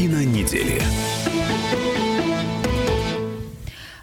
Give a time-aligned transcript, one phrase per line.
[0.00, 0.80] Картина недели.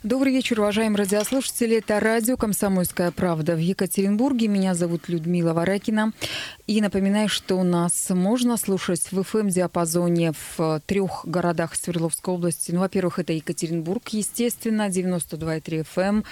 [0.03, 1.77] Добрый вечер, уважаемые радиослушатели.
[1.77, 4.47] Это радио «Комсомольская правда» в Екатеринбурге.
[4.47, 6.13] Меня зовут Людмила Варакина.
[6.67, 12.71] И напоминаю, что у нас можно слушать в FM-диапазоне в трех городах Свердловской области.
[12.71, 16.23] Ну, во-первых, это Екатеринбург, естественно, 92,3 FM.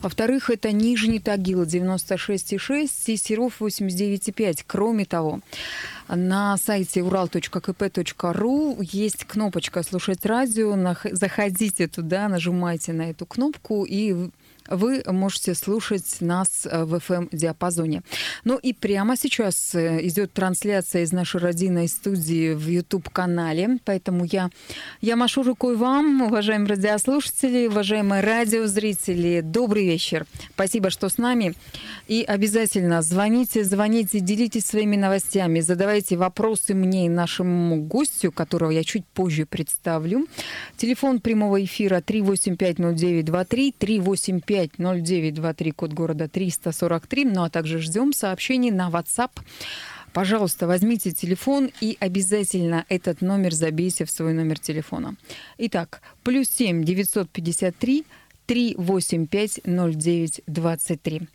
[0.00, 4.64] Во-вторых, это Нижний Тагил, 96,6 и Серов, 89,5.
[4.66, 5.40] Кроме того,
[6.08, 10.76] на сайте ural.kp.ru есть кнопочка «Слушать радио».
[11.12, 14.30] Заходите туда, нажимайте на эту кнопку, и
[14.76, 18.02] вы можете слушать нас э, в FM-диапазоне.
[18.44, 24.50] Ну и прямо сейчас э, идет трансляция из нашей родийной студии в YouTube-канале, поэтому я,
[25.00, 29.40] я машу рукой вам, уважаемые радиослушатели, уважаемые радиозрители.
[29.42, 30.26] Добрый вечер.
[30.54, 31.54] Спасибо, что с нами.
[32.08, 38.84] И обязательно звоните, звоните, делитесь своими новостями, задавайте вопросы мне и нашему гостю, которого я
[38.84, 40.26] чуть позже представлю.
[40.76, 47.24] Телефон прямого эфира 3850923, 385 90923, код города 343.
[47.26, 49.30] Ну а также ждем сообщений на WhatsApp.
[50.12, 55.16] Пожалуйста, возьмите телефон и обязательно этот номер забейте в свой номер телефона.
[55.58, 58.04] Итак, плюс 7 953
[58.46, 61.28] 385 0923.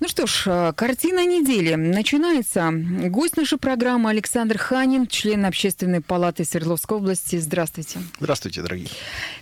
[0.00, 2.70] Ну что ж, э, картина недели начинается.
[2.72, 7.34] Гость нашей программы Александр Ханин, член Общественной палаты Свердловской области.
[7.36, 7.98] Здравствуйте.
[8.20, 8.90] Здравствуйте, дорогие.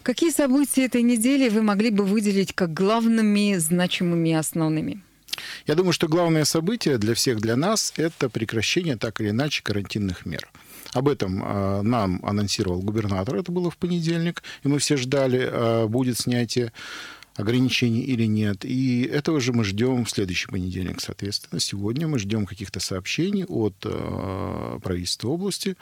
[0.02, 5.02] Какие события этой недели вы могли бы выделить как главными, значимыми и основными?
[5.66, 10.24] Я думаю, что главное событие для всех, для нас, это прекращение так или иначе карантинных
[10.24, 10.48] мер.
[10.94, 15.86] Об этом э, нам анонсировал губернатор, это было в понедельник, и мы все ждали, э,
[15.86, 16.72] будет снятие
[17.36, 18.64] ограничений или нет.
[18.64, 21.60] И этого же мы ждем в следующий понедельник, соответственно.
[21.60, 25.76] Сегодня мы ждем каких-то сообщений от э, правительства области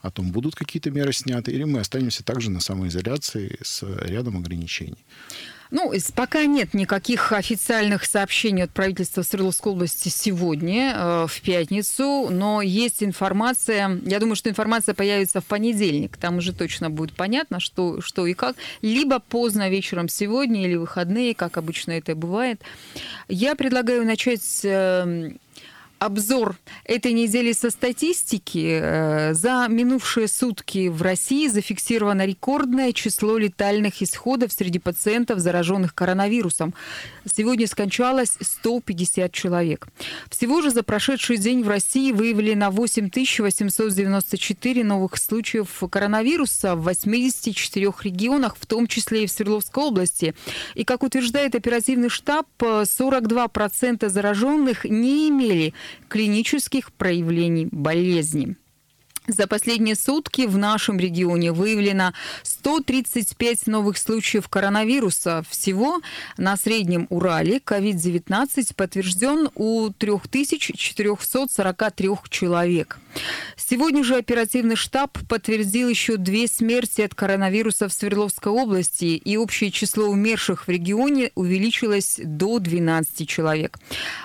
[0.00, 5.04] о том, будут какие-то меры сняты, или мы останемся также на самоизоляции с рядом ограничений.
[5.70, 12.62] Ну, пока нет никаких официальных сообщений от правительства Свердловской области сегодня, э, в пятницу, но
[12.62, 18.00] есть информация, я думаю, что информация появится в понедельник, там уже точно будет понятно, что,
[18.00, 22.62] что и как, либо поздно вечером сегодня или выходные, как обычно это бывает.
[23.28, 25.32] Я предлагаю начать э,
[25.98, 28.78] обзор этой недели со статистики.
[28.80, 36.74] Э, за минувшие сутки в России зафиксировано рекордное число летальных исходов среди пациентов, зараженных коронавирусом.
[37.24, 39.88] Сегодня скончалось 150 человек.
[40.30, 48.56] Всего же за прошедший день в России выявлено 8894 новых случаев коронавируса в 84 регионах,
[48.58, 50.34] в том числе и в Свердловской области.
[50.74, 55.74] И, как утверждает оперативный штаб, 42% зараженных не имели
[56.08, 58.56] клинических проявлений болезни.
[59.28, 65.44] За последние сутки в нашем регионе выявлено 135 новых случаев коронавируса.
[65.50, 66.00] Всего
[66.38, 72.98] на Среднем Урале COVID-19 подтвержден у 3443 человек.
[73.56, 79.70] Сегодня же оперативный штаб подтвердил еще две смерти от коронавируса в Свердловской области, и общее
[79.70, 83.78] число умерших в регионе увеличилось до 12 человек.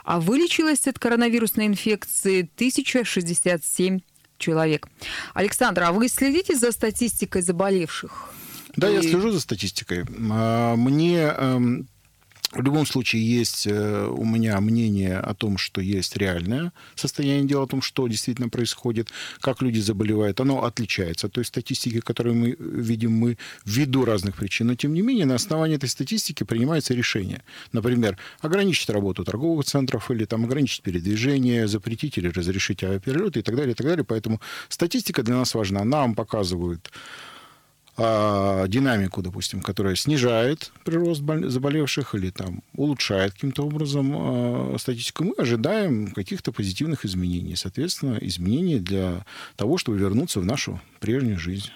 [0.05, 3.99] А вылечилось от коронавирусной инфекции 1067
[4.43, 4.87] человек.
[5.33, 8.29] Александр, а вы следите за статистикой заболевших?
[8.75, 8.95] Да, и...
[8.95, 10.05] я слежу за статистикой.
[10.31, 11.87] А, мне эм,
[12.53, 17.63] в любом случае есть э, у меня мнение о том, что есть реальное состояние дела,
[17.63, 19.09] о том, что действительно происходит,
[19.39, 20.39] как люди заболевают.
[20.39, 24.67] Оно отличается от той статистики, которую мы видим мы ввиду разных причин.
[24.67, 27.41] Но, тем не менее, на основании этой статистики принимается решение.
[27.71, 33.55] Например, ограничить работу торговых центров или там, ограничить передвижение, запретить или разрешить авиаперелеты и так
[33.55, 34.03] далее, и так далее.
[34.03, 34.39] Поэтому
[34.69, 35.83] статистика для нас важна.
[35.83, 36.91] Нам показывают
[37.95, 45.33] а, динамику, допустим, которая снижает прирост заболевших или там улучшает каким-то образом а, статистику, мы
[45.37, 47.55] ожидаем каких-то позитивных изменений.
[47.55, 49.25] Соответственно, изменений для
[49.55, 51.69] того, чтобы вернуться в нашу прежнюю жизнь.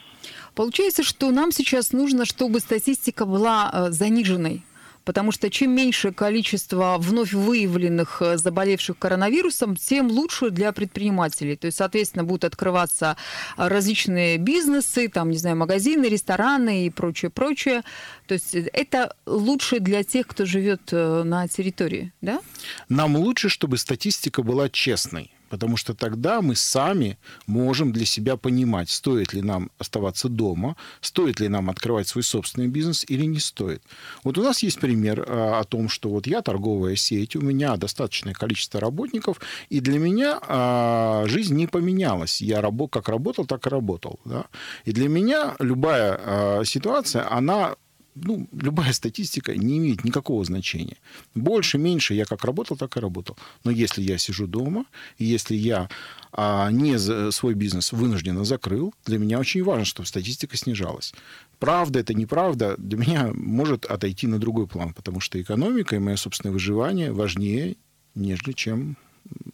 [0.56, 4.64] Получается, что нам сейчас нужно, чтобы статистика была э, заниженной
[5.08, 11.56] потому что чем меньше количество вновь выявленных э, заболевших коронавирусом, тем лучше для предпринимателей.
[11.56, 13.16] То есть, соответственно, будут открываться
[13.58, 17.84] э, различные бизнесы, там, не знаю, магазины, рестораны и прочее, прочее.
[18.28, 22.42] То есть э, это лучше для тех, кто живет на территории, да?
[22.90, 25.32] Нам лучше, чтобы статистика была честной.
[25.50, 31.40] Потому что тогда мы сами можем для себя понимать, стоит ли нам оставаться дома, стоит
[31.40, 33.82] ли нам открывать свой собственный бизнес или не стоит.
[34.24, 37.78] Вот у нас есть пример а, о том, что вот я торговая сеть, у меня
[37.78, 39.40] достаточное количество работников,
[39.70, 42.42] и для меня а, жизнь не поменялась.
[42.42, 42.62] Я
[42.92, 44.20] как работал, так и работал.
[44.26, 44.46] Да?
[44.86, 47.76] И для меня любая а, ситуация, она
[48.24, 50.98] ну, любая статистика не имеет никакого значения.
[51.36, 53.38] Больше, меньше я как работал, так и работал.
[53.64, 54.86] Но если я сижу дома,
[55.18, 55.90] и если я
[56.32, 56.98] а, не
[57.32, 61.14] свой бизнес вынужденно закрыл, для меня очень важно, чтобы статистика снижалась.
[61.60, 66.16] Правда это, неправда, для меня может отойти на другой план, потому что экономика и мое
[66.16, 67.78] собственное выживание важнее,
[68.16, 68.98] нежели чем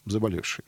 [0.05, 0.65] заболевшие.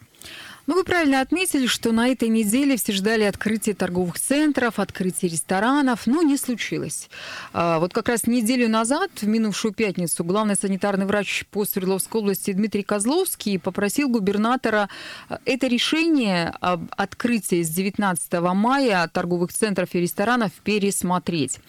[0.68, 6.08] Ну, вы правильно отметили, что на этой неделе все ждали открытия торговых центров, открытия ресторанов,
[6.08, 7.08] но не случилось.
[7.54, 12.52] А, вот как раз неделю назад, в минувшую пятницу, главный санитарный врач по Свердловской области
[12.52, 14.90] Дмитрий Козловский попросил губернатора
[15.30, 21.60] а, это решение об открытии с 19 мая торговых центров и ресторанов пересмотреть.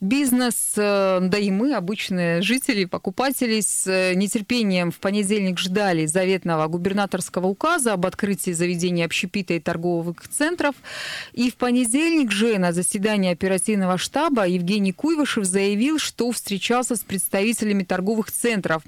[0.00, 6.64] Бизнес, э, да и мы, обычные жители, покупатели, с э, нетерпением в понедельник ждали заветного
[7.08, 10.74] губернаторского указа об открытии заведений общепита и торговых центров.
[11.32, 17.84] И в понедельник же на заседании оперативного штаба Евгений Куйвышев заявил, что встречался с представителями
[17.84, 18.82] торговых центров.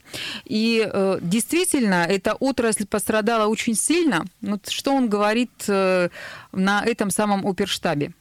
[0.45, 4.25] И э, действительно, эта отрасль пострадала очень сильно.
[4.43, 6.09] Вот что он говорит э,
[6.53, 8.13] на этом самом оперштабе?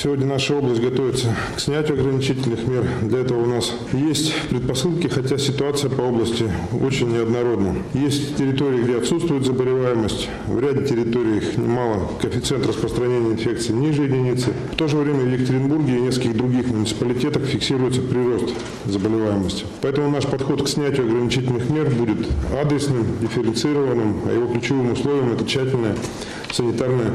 [0.00, 2.84] Сегодня наша область готовится к снятию ограничительных мер.
[3.02, 6.48] Для этого у нас есть предпосылки, хотя ситуация по области
[6.80, 7.74] очень неоднородна.
[7.94, 10.28] Есть территории, где отсутствует заболеваемость.
[10.46, 12.12] В ряде территорий их немало.
[12.22, 14.52] Коэффициент распространения инфекции ниже единицы.
[14.70, 18.54] В то же время в Екатеринбурге и нескольких других муниципалитетах фиксируется прирост
[18.84, 19.64] заболеваемости.
[19.80, 22.24] Поэтому наш подход к снятию ограничительных мер будет
[22.62, 25.96] адресным, дифференцированным, а его ключевым условием– это тщательная
[26.52, 27.10] санитарная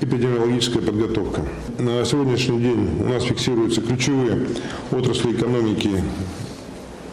[0.00, 1.42] эпидемиологическая подготовка.
[1.78, 4.46] На сегодняшний день у нас фиксируются ключевые
[4.92, 5.90] отрасли экономики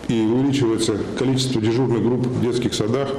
[0.08, 3.10] и увеличивается количество дежурных групп в детских садах.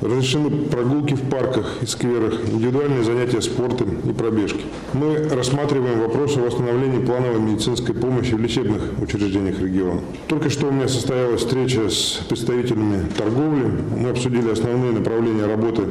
[0.00, 4.60] Разрешены прогулки в парках и скверах, индивидуальные занятия спортом и пробежки.
[4.92, 10.00] Мы рассматриваем вопросы восстановления плановой медицинской помощи в лечебных учреждениях региона.
[10.28, 13.72] Только что у меня состоялась встреча с представителями торговли.
[13.96, 15.82] Мы обсудили основные направления работы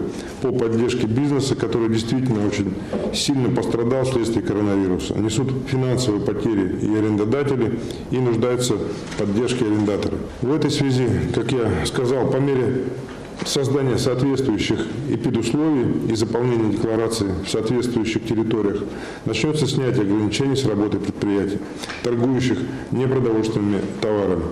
[0.41, 2.75] по поддержке бизнеса, который действительно очень
[3.13, 5.15] сильно пострадал вследствие коронавируса.
[5.15, 7.79] Несут финансовые потери и арендодатели,
[8.11, 10.15] и нуждаются в поддержке арендатора.
[10.41, 12.83] В этой связи, как я сказал, по мере
[13.47, 14.79] создание соответствующих
[15.09, 18.83] эпидусловий и заполнение декларации в соответствующих территориях
[19.25, 21.59] начнется снятие ограничений с работы предприятий,
[22.03, 22.59] торгующих
[22.91, 24.43] непродовольственными товарами.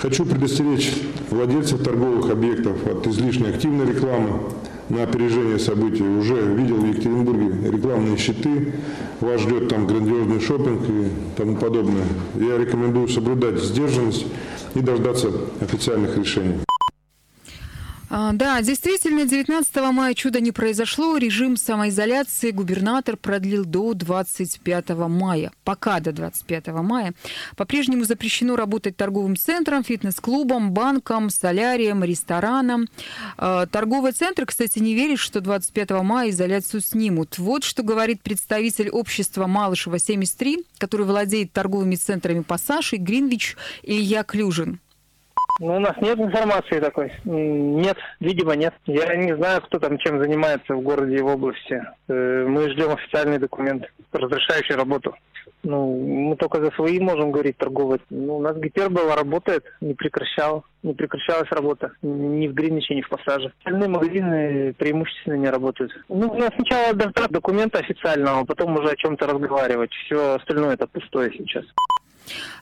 [0.00, 0.92] Хочу предостеречь
[1.30, 4.40] владельцев торговых объектов от излишней активной рекламы
[4.88, 6.02] на опережение событий.
[6.02, 8.74] Уже видел в Екатеринбурге рекламные щиты,
[9.20, 12.04] вас ждет там грандиозный шопинг и тому подобное.
[12.36, 14.26] Я рекомендую соблюдать сдержанность
[14.74, 15.30] и дождаться
[15.60, 16.58] официальных решений.
[18.10, 21.16] А, да, действительно, 19 мая чудо не произошло.
[21.18, 25.52] Режим самоизоляции губернатор продлил до 25 мая.
[25.64, 27.12] Пока до 25 мая.
[27.56, 32.86] По-прежнему запрещено работать торговым центром, фитнес-клубом, банком, солярием, рестораном.
[33.36, 37.38] А, торговые центры, кстати, не верят, что 25 мая изоляцию снимут.
[37.38, 44.80] Вот что говорит представитель общества Малышева-73, который владеет торговыми центрами «Пассаж» и «Гринвич» Илья Клюжин.
[45.58, 47.12] Ну, у нас нет информации такой.
[47.24, 48.74] Нет, видимо, нет.
[48.86, 51.82] Я не знаю, кто там чем занимается в городе и в области.
[52.08, 55.14] Э, мы ждем официальный документ, разрешающий работу.
[55.64, 58.00] Ну, мы только за свои можем говорить торговать.
[58.10, 61.92] Ну, у нас Гипербола работает, не прекращал, не прекращалась работа.
[62.02, 63.52] Ни в Гринвиче, ни в Пассаже.
[63.58, 65.92] Остальные магазины преимущественно не работают.
[66.08, 69.90] Ну, у нас сначала документа официального, потом уже о чем-то разговаривать.
[70.04, 71.64] Все остальное это пустое сейчас.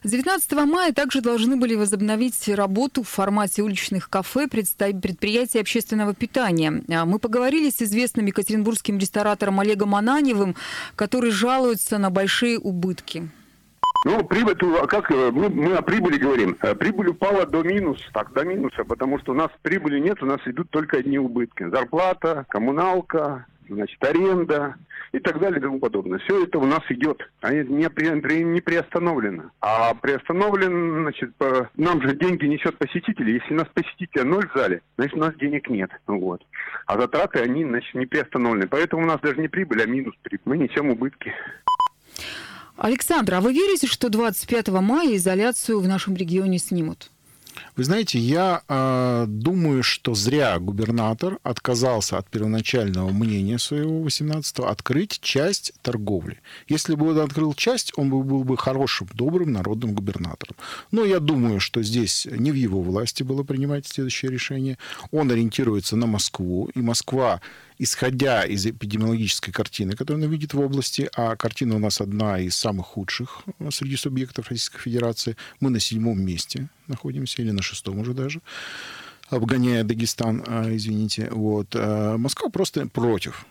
[0.03, 6.83] С 19 мая также должны были возобновить работу в формате уличных кафе предприятия общественного питания.
[6.89, 10.55] А мы поговорили с известным екатеринбургским ресторатором Олегом Ананевым,
[10.95, 13.29] который жалуется на большие убытки.
[14.05, 16.55] Ну, прибыль, а как э, мы, мы о прибыли говорим?
[16.61, 20.25] Э, прибыль упала до минуса, так, до минуса, потому что у нас прибыли нет, у
[20.25, 21.67] нас идут только одни убытки.
[21.67, 24.75] Зарплата, коммуналка, значит, аренда,
[25.11, 26.19] и так далее и тому подобное.
[26.19, 29.51] Все это у нас идет, а не, при, не приостановлено.
[29.61, 33.29] А приостановлен, значит, по, нам же деньги несет посетитель.
[33.29, 35.91] Если у нас посетителя ноль в зале, значит, у нас денег нет.
[36.07, 36.45] Вот.
[36.85, 38.67] А затраты, они, значит, не приостановлены.
[38.67, 40.41] Поэтому у нас даже не прибыль, а минус прибыль.
[40.45, 41.33] Мы несем убытки.
[42.75, 47.09] Александр, а вы верите, что 25 мая изоляцию в нашем регионе снимут?
[47.75, 55.19] Вы знаете, я э, думаю, что зря губернатор отказался от первоначального мнения своего 18-го открыть
[55.21, 56.39] часть торговли.
[56.67, 60.55] Если бы он открыл часть, он бы был бы хорошим, добрым народным губернатором.
[60.91, 64.77] Но я думаю, что здесь не в его власти было принимать следующее решение.
[65.11, 67.41] Он ориентируется на Москву, и Москва
[67.79, 72.55] исходя из эпидемиологической картины, которую она видит в области, а картина у нас одна из
[72.55, 78.13] самых худших среди субъектов Российской Федерации, мы на седьмом месте находимся, или на шестом уже
[78.13, 78.41] даже,
[79.29, 81.29] обгоняя Дагестан, а, извините.
[81.31, 81.75] Вот.
[81.75, 83.45] А, Москва просто против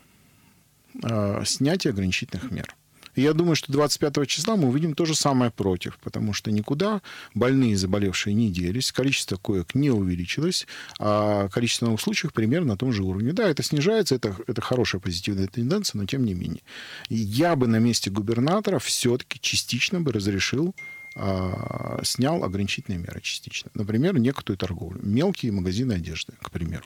[1.44, 2.74] снятия ограничительных мер.
[3.16, 7.00] Я думаю, что 25 числа мы увидим то же самое против, потому что никуда
[7.34, 10.66] больные заболевшие не делись, количество коек не увеличилось,
[10.98, 13.32] а количество новых случаев примерно на том же уровне.
[13.32, 16.62] Да, это снижается, это, это хорошая позитивная тенденция, но тем не менее.
[17.08, 20.74] Я бы на месте губернатора все-таки частично бы разрешил
[21.18, 23.70] а, снял ограничительные меры частично.
[23.72, 25.00] Например, некоторую торговлю.
[25.02, 26.84] Мелкие магазины одежды, к примеру.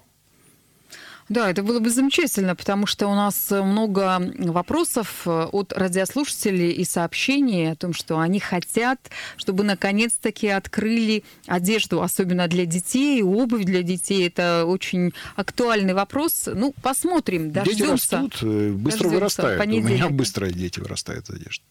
[1.28, 6.84] Да, это было бы замечательно, потому что у нас много вопросов э, от радиослушателей и
[6.84, 8.98] сообщений о том, что они хотят,
[9.36, 14.26] чтобы наконец-таки открыли одежду, особенно для детей, обувь для детей.
[14.26, 16.48] Это очень актуальный вопрос.
[16.52, 17.78] Ну, посмотрим, дождемся.
[17.78, 19.66] Дети растут, э, быстро Дождемся вырастают.
[19.66, 21.64] У меня быстро дети вырастают из одежды.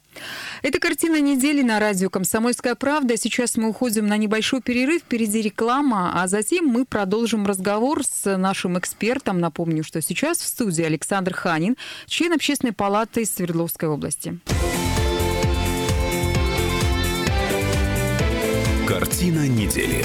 [0.61, 3.17] Это картина недели на радио «Комсомольская правда».
[3.17, 8.77] Сейчас мы уходим на небольшой перерыв, впереди реклама, а затем мы продолжим разговор с нашим
[8.77, 9.39] экспертом.
[9.39, 14.39] Напомню, что сейчас в студии Александр Ханин, член Общественной палаты Свердловской области.
[18.87, 20.03] Картина недели.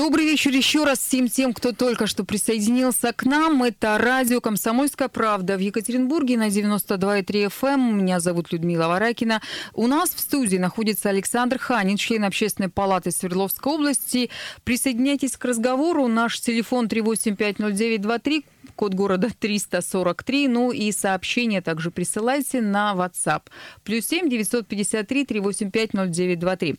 [0.00, 3.62] Добрый вечер еще раз всем тем, кто только что присоединился к нам.
[3.62, 7.74] Это радио «Комсомольская правда» в Екатеринбурге на 92,3 FM.
[7.74, 7.98] Эм.
[7.98, 9.42] Меня зовут Людмила Варакина.
[9.74, 14.30] У нас в студии находится Александр Ханин, член Общественной палаты Свердловской области.
[14.64, 16.08] Присоединяйтесь к разговору.
[16.08, 18.44] Наш телефон 3850923
[18.80, 20.48] код города 343.
[20.48, 23.42] Ну и сообщения также присылайте на WhatsApp.
[23.84, 26.76] Плюс 7 953 385 0923.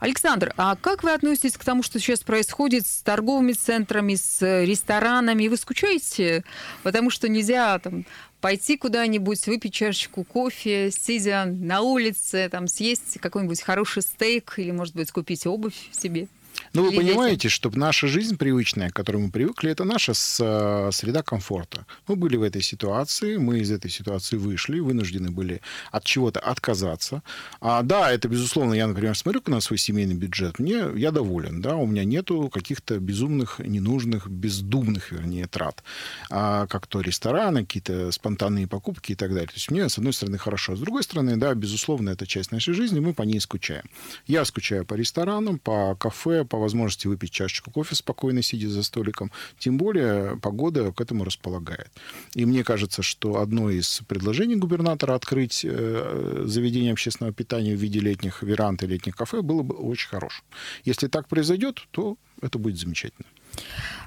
[0.00, 5.48] Александр, а как вы относитесь к тому, что сейчас происходит с торговыми центрами, с ресторанами?
[5.48, 6.42] Вы скучаете?
[6.84, 8.06] Потому что нельзя там
[8.40, 14.96] пойти куда-нибудь, выпить чашечку кофе, сидя на улице, там, съесть какой-нибудь хороший стейк или, может
[14.96, 16.28] быть, купить обувь себе.
[16.72, 21.22] Ну, вы понимаете, что наша жизнь привычная, к которой мы привыкли, это наша э, среда
[21.22, 21.86] комфорта.
[22.08, 27.22] Мы были в этой ситуации, мы из этой ситуации вышли, вынуждены были от чего-то отказаться.
[27.60, 31.76] А, да, это, безусловно, я, например, смотрю на свой семейный бюджет, мне, я доволен, да,
[31.76, 35.82] у меня нету каких-то безумных, ненужных, бездумных, вернее, трат,
[36.30, 39.48] а, как то рестораны, какие-то спонтанные покупки и так далее.
[39.48, 42.74] То есть мне, с одной стороны, хорошо, с другой стороны, да, безусловно, это часть нашей
[42.74, 43.84] жизни, мы по ней скучаем.
[44.26, 49.30] Я скучаю по ресторанам, по кафе, по возможности выпить чашечку кофе спокойно, сидя за столиком.
[49.58, 51.90] Тем более погода к этому располагает.
[52.34, 58.00] И мне кажется, что одно из предложений губернатора открыть э, заведение общественного питания в виде
[58.00, 60.44] летних веранд и летних кафе было бы очень хорошим.
[60.84, 63.26] Если так произойдет, то это будет замечательно.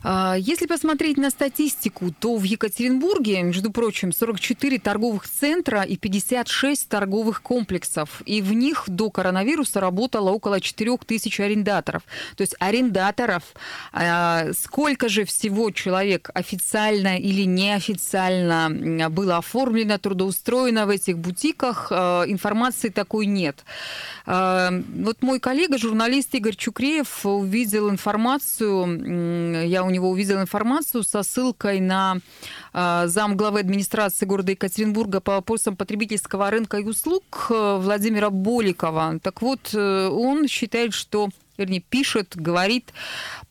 [0.07, 6.87] А, если посмотреть на статистику, то в Екатеринбурге, между прочим, 44 торговых центра и 56
[6.87, 8.21] торговых комплексов.
[8.27, 12.03] И в них до коронавируса работало около 4 тысяч арендаторов.
[12.35, 13.41] То есть арендаторов.
[13.93, 22.25] А, сколько же всего человек официально или неофициально было оформлено, трудоустроено в этих бутиках, а,
[22.27, 23.65] информации такой нет.
[24.27, 28.85] Вот мой коллега, журналист Игорь Чукреев, увидел информацию,
[29.65, 32.17] я у него увидела информацию со ссылкой на
[32.73, 39.19] э, зам главы администрации города Екатеринбурга по вопросам потребительского рынка и услуг э, Владимира Боликова.
[39.21, 42.93] Так вот, э, он считает, что вернее, пишет, говорит,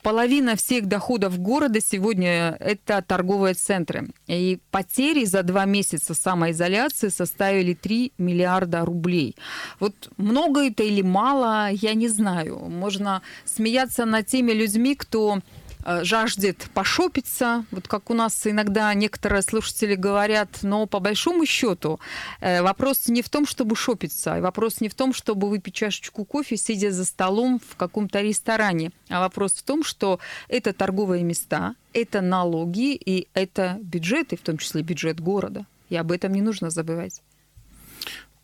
[0.01, 4.09] половина всех доходов города сегодня– это торговые центры.
[4.27, 9.35] И потери за два месяца самоизоляции составили 3 миллиарда рублей.
[9.79, 12.59] Вот много это или мало, я не знаю.
[12.69, 15.39] Можно смеяться над теми людьми, кто
[15.85, 21.99] жаждет пошопиться, вот как у нас иногда некоторые слушатели говорят, но по большому счету
[22.41, 26.25] э, вопрос не в том, чтобы шопиться, а вопрос не в том, чтобы выпить чашечку
[26.25, 31.75] кофе, сидя за столом в каком-то ресторане, а вопрос в том, что это торговые места,
[31.93, 35.65] это налоги и это бюджеты, в том числе бюджет города.
[35.89, 37.21] И об этом не нужно забывать.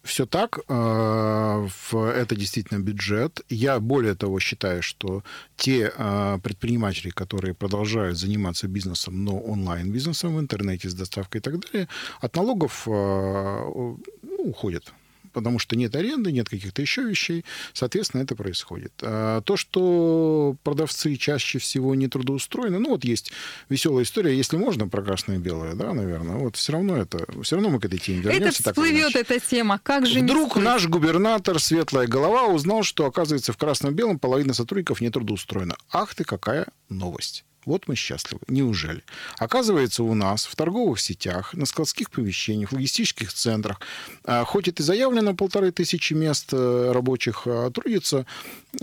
[0.03, 0.59] Все так.
[0.67, 3.41] Э, это действительно бюджет.
[3.49, 5.23] Я более того считаю, что
[5.55, 11.59] те э, предприниматели, которые продолжают заниматься бизнесом, но онлайн-бизнесом в интернете с доставкой и так
[11.59, 11.87] далее,
[12.19, 13.99] от налогов э, ну,
[14.37, 14.93] уходят
[15.31, 18.93] потому что нет аренды, нет каких-то еще вещей, соответственно, это происходит.
[19.01, 23.31] А то, что продавцы чаще всего не трудоустроены, ну вот есть
[23.69, 27.55] веселая история, если можно, про красное и белое, да, наверное, вот все равно это, все
[27.55, 28.61] равно мы к этой теме вернемся.
[28.61, 33.57] Это всплывет эта тема, как же Вдруг наш губернатор, светлая голова, узнал, что, оказывается, в
[33.57, 35.75] красном-белом половина сотрудников не трудоустроена.
[35.91, 37.45] Ах ты, какая новость.
[37.65, 38.41] Вот мы счастливы.
[38.47, 39.03] Неужели?
[39.37, 43.79] Оказывается, у нас в торговых сетях, на складских помещениях, в логистических центрах,
[44.23, 48.25] а, хоть это и заявлено полторы тысячи мест э, рабочих, а, трудится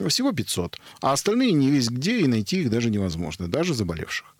[0.09, 0.79] всего 500.
[1.01, 4.35] А остальные не весь где, и найти их даже невозможно, даже заболевших.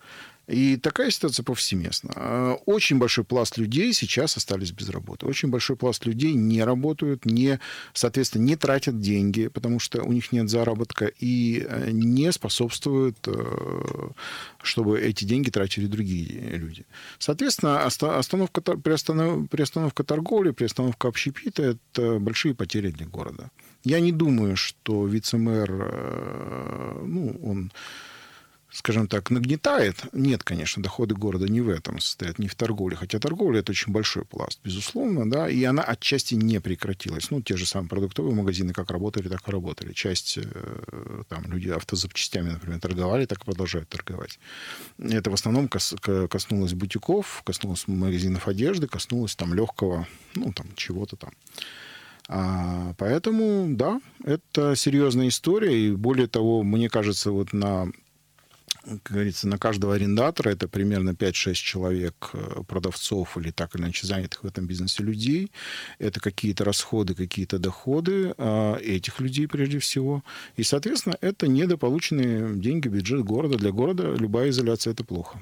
[0.49, 2.11] И такая ситуация повсеместно.
[2.15, 5.27] А, очень большой пласт людей сейчас остались без работы.
[5.27, 7.59] Очень большой пласт людей не работают, не,
[7.93, 14.09] соответственно, не тратят деньги, потому что у них нет заработка, и э, не способствуют, э,
[14.63, 16.85] чтобы эти деньги тратили другие люди.
[17.19, 21.63] Соответственно, остановка, приостанов, приостановка торговли, приостановка общепита–
[21.93, 23.51] это большие потери для города.
[23.83, 27.71] Я не думаю, что вице-мэр, э, ну, он
[28.71, 30.03] скажем так, нагнетает.
[30.13, 32.95] Нет, конечно, доходы города не в этом состоят, не в торговле.
[32.95, 37.31] Хотя торговля– это очень большой пласт, безусловно, да, и она отчасти не прекратилась.
[37.31, 39.93] Ну, те же самые продуктовые магазины как работали, так и работали.
[39.93, 44.39] Часть, э, там, люди автозапчастями, например, торговали, так и продолжают торговать.
[44.99, 45.95] Это в основном кос
[46.29, 51.31] коснулось бутиков, коснулось магазинов одежды, коснулось там легкого, ну, там, чего-то там.
[52.31, 55.87] А, поэтому, да, это серьезная история.
[55.87, 57.91] И более того, мне кажется, вот на
[58.89, 64.07] как говорится, на каждого арендатора это примерно 5-6 человек э, продавцов или так или иначе
[64.07, 65.51] занятых в этом бизнесе людей.
[65.99, 70.23] Это какие-то расходы, какие-то доходы а, этих людей прежде всего.
[70.55, 73.57] И, соответственно, это недополученные деньги бюджет города.
[73.57, 75.39] Для города любая изоляция– это плохо.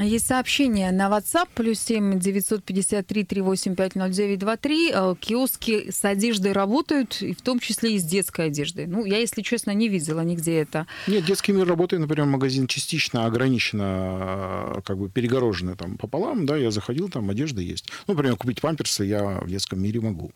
[0.00, 4.92] Есть сообщение на WhatsApp, плюс 7 953 385 0923.
[5.20, 8.86] Киоски с одеждой работают, и в том числе и с детской одеждой.
[8.86, 10.86] Ну, я, если честно, не видела нигде это.
[11.06, 16.56] Нет, детский мир работает, например, магазин частично ограниченно, э, как бы перегороженный там пополам, да,
[16.56, 17.90] я заходил, там одежда есть.
[18.06, 20.32] Ну, например, купить памперсы я в детском мире могу,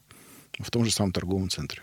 [0.58, 1.82] в том же самом торговом центре.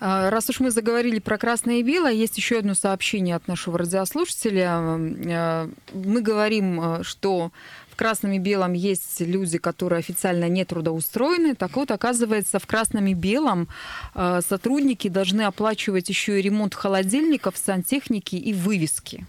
[0.00, 3.78] А, раз уж мы заговорили про красное и белое, есть еще одно сообщение от нашего
[3.78, 4.68] радиослушателя.
[4.70, 7.52] А, мы говорим, а, что
[7.90, 11.54] в красном и белом есть люди, которые официально не трудоустроены.
[11.54, 13.68] Так вот, оказывается, в красном и белом
[14.14, 19.26] сотрудники должны оплачивать еще и ремонт холодильников, сантехники и вывески.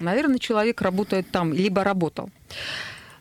[0.00, 2.30] Наверное, человек работает там, либо работал.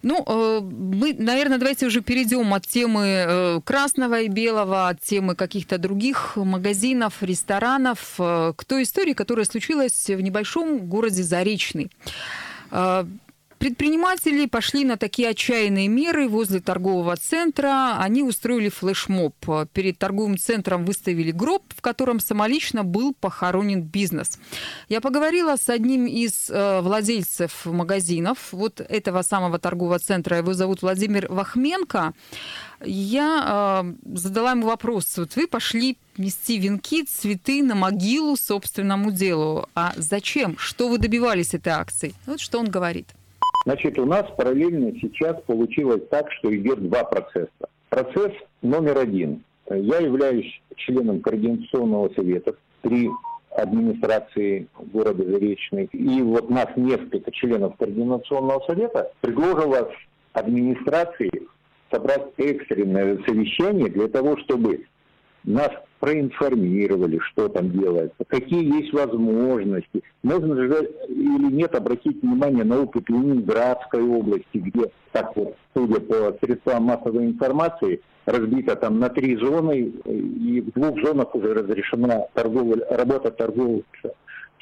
[0.04, 5.36] Ну, э, мы, наверное, давайте уже перейдем от темы э, красного и белого, от темы
[5.36, 11.92] каких-то других магазинов, ресторанов, э, к той истории, которая случилась в небольшом городе Заречный.
[13.60, 17.98] Предприниматели пошли на такие отчаянные меры возле торгового центра.
[17.98, 19.34] Они устроили флешмоб.
[19.74, 24.40] Перед торговым центром выставили гроб, в котором самолично был похоронен бизнес.
[24.90, 30.38] Я поговорила с одним из э, владельцев магазинов вот этого самого торгового центра.
[30.38, 32.14] Его зовут Владимир Вахменко.
[32.86, 35.18] Я э, задала ему вопрос.
[35.18, 39.68] Вот вы пошли нести венки, цветы на могилу собственному делу.
[39.74, 40.58] А зачем?
[40.60, 42.14] Что вы добивались этой акцией?
[42.28, 43.08] Вот что он говорит.
[43.68, 47.68] Значит, у нас параллельно сейчас получилось так, что идет два процесса.
[47.90, 49.44] Процесс номер один.
[49.70, 53.10] Я являюсь членом Координационного совета при
[53.52, 55.90] администрации города Заречный.
[55.92, 59.92] И вот нас несколько членов Координационного совета предложило
[60.32, 61.30] администрации
[61.92, 64.86] собрать экстренное совещание для того, чтобы
[65.48, 70.04] нас проинформировали, что там делается, какие есть возможности.
[70.22, 76.38] Можно же или нет обратить внимание на опыт Ленинградской области, где, так вот, судя по
[76.40, 82.86] средствам массовой информации, разбито там на три зоны, и в двух зонах уже разрешена торговля,
[82.92, 83.86] работа торговых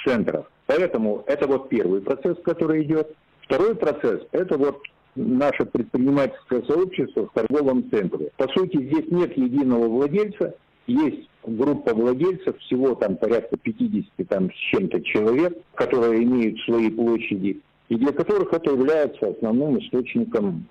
[0.06, 0.45] центров.
[0.67, 3.13] Поэтому это вот первый процесс, который идет.
[3.41, 4.78] Второй процесс– это вот
[5.15, 8.32] наше предпринимательское сообщество в торговом центре.
[8.38, 10.56] По сути, здесь нет единого владельца,
[10.88, 17.62] есть группа владельцев, всего там порядка 50 там, с чем-то человек, которые имеют свои площади,
[17.89, 20.67] и для которых это является основным источником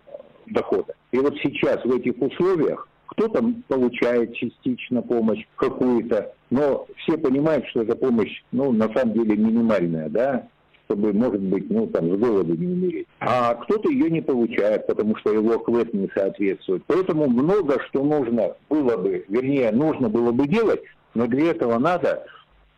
[0.47, 0.95] дохода.
[1.13, 7.83] И вот сейчас в этих условиях кто-то получает частично помощь какую-то, но все понимают, что
[7.83, 10.49] эта помощь, ну, на самом деле минимальная, да,
[10.87, 13.07] чтобы, может быть, ну, там, с голоду не умереть.
[13.21, 16.83] А кто-то ее не получает, потому что его квест не соответствует.
[16.87, 20.83] Поэтому много что нужно было бы, вернее, нужно было бы делать,
[21.15, 22.27] но для этого надо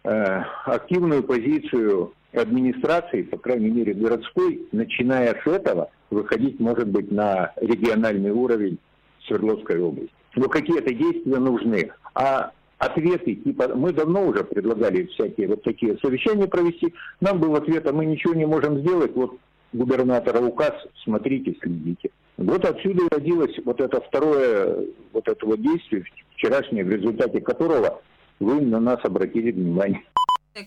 [0.05, 7.53] э, активную позицию администрации, по крайней мере городской, начиная с этого, выходить, может быть, на
[7.57, 8.79] региональный уровень
[9.27, 10.13] Свердловской области.
[10.37, 11.91] но какие-то действия нужны.
[12.15, 17.87] А ответы, типа, мы давно уже предлагали всякие вот такие совещания провести, нам был ответ,
[17.87, 19.39] а мы ничего не можем сделать, вот
[19.73, 20.73] губернатора указ,
[21.05, 22.11] смотрите, следите.
[22.37, 28.03] Вот отсюда и родилось вот это второе вот этого действия, вчерашнее, в результате которого
[28.41, 30.03] вы на нас обратили внимание.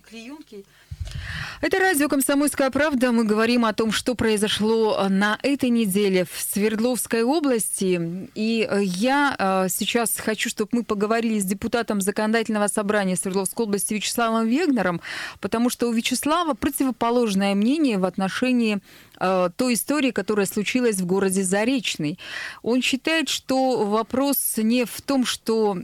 [0.08, 0.66] Клеенки
[1.62, 3.12] это радио «Комсомольская правда».
[3.12, 8.30] Мы говорим о том, что произошло на этой неделе в Свердловской области.
[8.34, 13.94] И э, я э, сейчас хочу, чтобы мы поговорили с депутатом Законодательного собрания Свердловской области
[13.94, 15.02] Вячеславом Вегнером,
[15.42, 18.80] потому что у Вячеслава противоположное мнение в отношении
[19.20, 22.18] э, той истории, которая случилась в городе Заречный.
[22.62, 25.78] Он считает, что вопрос не в том, что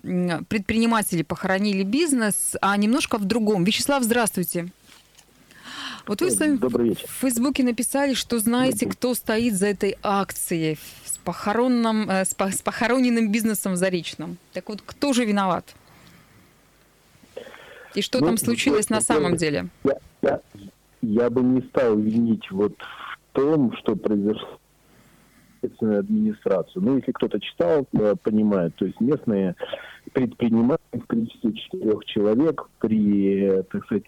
[0.47, 3.65] предприниматели похоронили бизнес, а немножко в другом.
[3.65, 4.71] Вячеслав, здравствуйте.
[6.07, 12.09] Вот вы сами в Фейсбуке написали, что знаете, кто стоит за этой акцией с, похоронным,
[12.09, 14.37] э, с, с похороненным бизнесом в Заречном.
[14.53, 15.75] Так вот, кто же виноват?
[17.95, 19.69] И что ну, там случилось на самом деле?
[19.83, 20.41] Я, я,
[21.01, 24.59] я бы не стал винить вот в том, что произошло
[25.81, 26.83] администрацию.
[26.83, 29.55] Ну, если кто-то читал, э, понимает, то есть местные
[30.13, 34.03] предприниматели в количестве четырех человек при, э, так сказать,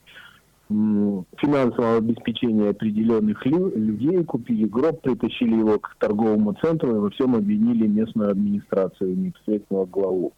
[0.69, 7.87] финансового обеспечения определенных людей, купили гроб, притащили его к торговому центру и во всем обвинили
[7.87, 10.33] местную администрацию, непосредственно главу.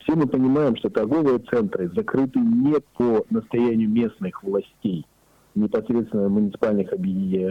[0.00, 5.04] Все мы понимаем, что торговые центры закрыты не по настоянию местных властей,
[5.54, 7.46] непосредственно муниципальных объединений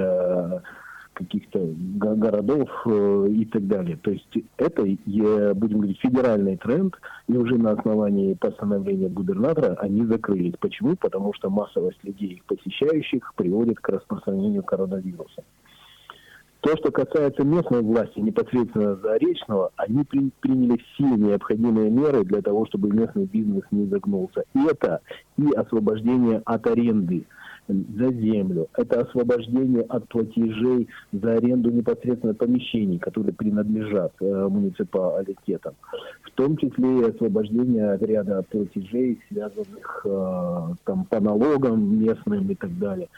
[1.17, 1.60] каких-то
[1.95, 3.97] городов э, и так далее.
[3.97, 6.95] То есть это, будем говорить, федеральный тренд,
[7.27, 10.53] и уже на основании постановления губернатора они закрылись.
[10.60, 10.95] Почему?
[10.95, 15.43] Потому что массовость людей, посещающих, приводит к распространению коронавируса.
[16.62, 22.65] То, что касается местной власти, непосредственно Заречного, они при, приняли все необходимые меры для того,
[22.65, 24.43] чтобы местный бизнес не загнулся.
[24.53, 25.01] Это
[25.38, 27.25] и освобождение от аренды
[27.67, 35.73] за землю, это освобождение от платежей за аренду непосредственно помещений, которые принадлежат э, муниципалитетам,
[36.23, 42.56] в том числе и освобождение от ряда платежей, связанных э, там, по налогам местным и
[42.56, 43.10] так далее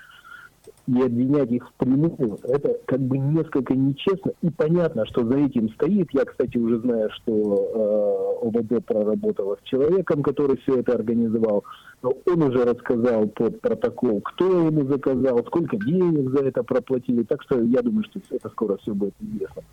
[0.87, 4.31] и обвинять их впрямую, это как бы несколько нечестно.
[4.41, 6.09] И понятно, что за этим стоит.
[6.13, 11.63] Я, кстати, уже знаю, что э, ОВД проработала с человеком, который все это организовал.
[12.01, 17.23] Но он уже рассказал под протокол, кто ему заказал, сколько денег за это проплатили.
[17.23, 19.63] Так что я думаю, что это скоро все будет известно.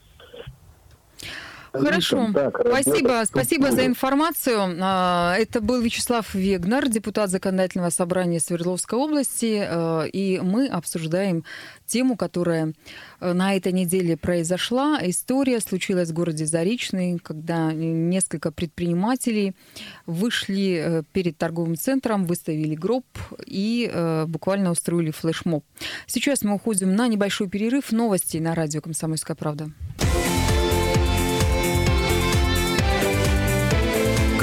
[1.78, 2.30] Хорошо.
[2.34, 4.76] Так, спасибо, спасибо за информацию.
[4.80, 9.66] А, это был Вячеслав Вегнер, депутат Законодательного собрания Свердловской области.
[9.66, 11.44] А, и мы обсуждаем
[11.86, 12.72] тему, которая
[13.20, 14.98] э, на этой неделе произошла.
[15.02, 19.54] История случилась в городе Заречный, когда несколько предпринимателей
[20.04, 23.06] вышли э, перед торговым центром, выставили гроб
[23.46, 25.64] и э, буквально устроили флешмоб.
[26.06, 27.92] Сейчас мы уходим на небольшой перерыв.
[27.92, 29.70] Новости на радио «Комсомольская правда».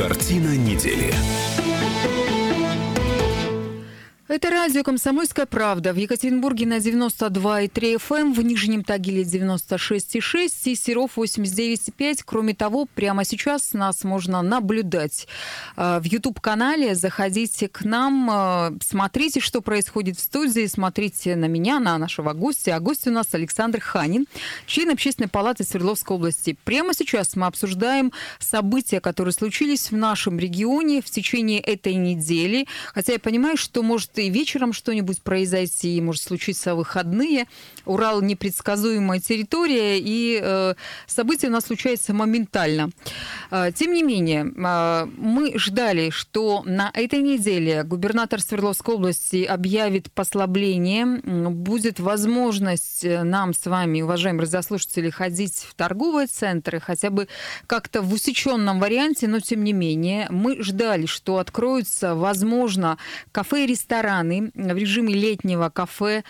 [0.04, 1.14] Картина недели.
[4.30, 5.92] Это радио «Комсомольская правда».
[5.92, 12.24] В Екатеринбурге на 92,3 FM, эм, в Нижнем Тагиле 96,6 и Серов 89,5.
[12.26, 15.28] Кроме того, прямо сейчас нас можно наблюдать
[15.76, 16.96] э, в YouTube-канале.
[16.96, 22.78] Заходите к нам, э, смотрите, что происходит в студии, смотрите на меня, на нашего гостя.
[22.78, 24.26] А гость у нас Александр Ханин,
[24.68, 26.56] член Общественной палаты Свердловской области.
[26.64, 32.68] Прямо сейчас мы обсуждаем события, которые случились в нашем регионе в течение этой недели.
[32.94, 37.48] Хотя я понимаю, что может и вечером что-нибудь произойти, может случиться выходные.
[37.86, 40.74] Урал непредсказуемая территория, и э,
[41.08, 42.90] события у нас случаются моментально.
[43.52, 50.12] Э, тем не менее, э, мы ждали, что на этой неделе губернатор Свердловской области объявит
[50.12, 57.28] послабление, будет возможность э, нам с вами, уважаемые радиослушатели, ходить в торговые центры, хотя бы
[57.68, 62.98] как-то в усеченном варианте, но тем не менее, мы ждали, что откроются, возможно,
[63.32, 66.24] кафе и рестораны, рестораны в режиме летнего кафе.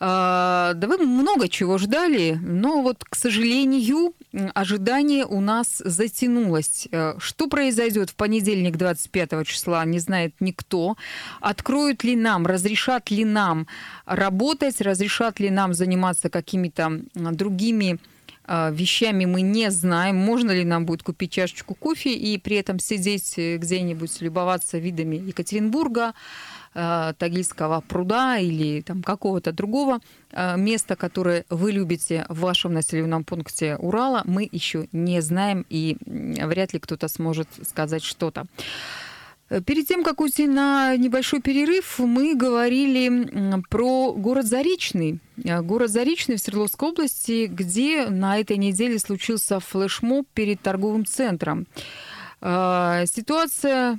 [0.00, 4.14] А, да вы много чего ждали, но вот, к сожалению,
[4.54, 6.88] ожидание у нас затянулось.
[6.90, 10.96] Э, что произойдет в понедельник 25 числа, не знает никто.
[11.40, 13.66] Откроют ли нам, разрешат ли нам
[14.04, 17.98] работать, разрешат ли нам заниматься какими-то другими
[18.50, 22.78] а, вещами мы не знаем, можно ли нам будет купить чашечку кофе и при этом
[22.78, 26.14] сидеть э, где-нибудь, любоваться видами Екатеринбурга,
[26.78, 29.98] э, Тагильского пруда или там какого-то другого
[30.30, 35.96] э, места, которое вы любите в вашем населенном пункте Урала, мы еще не знаем, и
[36.06, 38.46] вряд ли кто-то сможет сказать что-то.
[39.64, 45.20] Перед тем, как уйти на небольшой перерыв, мы говорили про город Заречный.
[45.36, 51.66] Город Заречный в Свердловской области, где на этой неделе случился флешмоб перед торговым центром.
[52.42, 53.98] Ситуация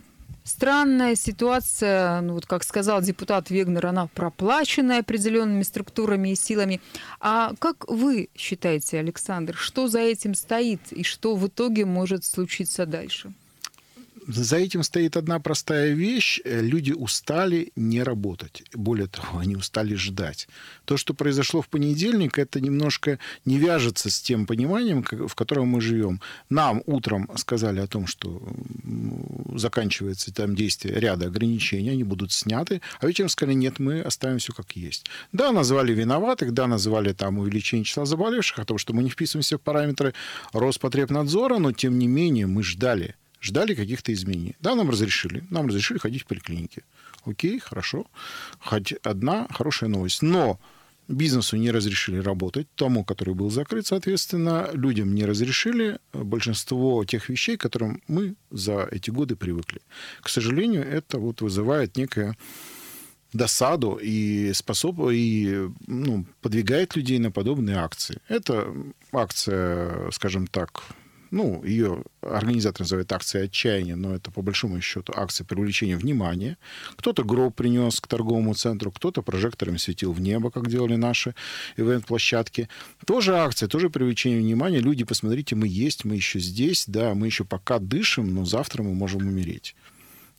[0.50, 6.82] странная ситуация, ну вот как сказал депутат Вегнер, она проплаченная определенными структурами и силами.
[7.20, 12.86] А как вы считаете, Александр, что за этим стоит и что в итоге может случиться
[12.86, 13.32] дальше?
[14.32, 16.40] За этим стоит одна простая вещь.
[16.46, 18.62] Люди устали не работать.
[18.76, 20.48] Более того, они устали ждать.
[20.86, 25.82] То, что произошло в понедельник, это немножко не вяжется с тем пониманием, в котором мы
[25.82, 26.22] живем.
[26.48, 28.40] Нам утром сказали о том, что
[29.56, 34.54] заканчивается там действие ряда ограничений, они будут сняты, а вечером сказали, нет, мы оставим все
[34.54, 35.08] как есть.
[35.32, 39.58] Да, назвали виноватых, да, назвали там увеличение числа заболевших, о том, что мы не вписываемся
[39.58, 40.14] в параметры
[40.54, 44.56] Роспотребнадзора, но тем не менее мы ждали ждали каких-то изменений.
[44.60, 45.44] Да, нам разрешили.
[45.50, 46.84] Нам разрешили ходить в поликлинике.
[47.26, 48.06] Окей, хорошо.
[48.60, 50.22] Хоть одна хорошая новость.
[50.22, 50.60] Но
[51.10, 57.58] бизнесу не разрешили работать, тому, который был закрыт, соответственно, людям не разрешили большинство тех вещей,
[57.58, 59.82] к которым мы за эти годы привыкли.
[60.22, 62.38] К сожалению, это вот вызывает некое
[63.34, 68.20] досаду и способ и ну, подвигает людей на подобные акции.
[68.28, 68.74] Это
[69.12, 70.84] акция, скажем так,
[71.32, 76.58] ну, ее организатор называет акцией отчаяния, но это по большому счету акция привлечения внимания.
[76.96, 81.36] Кто-то гроб принес к торговому центру, кто-то прожекторами светил в небо, как делали наши
[81.78, 82.70] ивент-площадки.
[83.06, 84.80] Тоже акция, тоже привлечение внимания.
[84.80, 88.94] Люди, посмотрите, мы есть, мы еще здесь, да, мы еще пока дышим, но завтра мы
[88.94, 89.76] можем умереть.